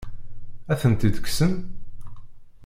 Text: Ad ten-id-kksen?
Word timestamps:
Ad 0.71 0.77
ten-id-kksen? 0.81 1.53